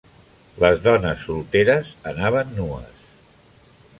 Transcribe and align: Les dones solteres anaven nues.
Les 0.63 0.79
dones 0.85 1.25
solteres 1.27 1.93
anaven 2.13 2.51
nues. 2.61 3.07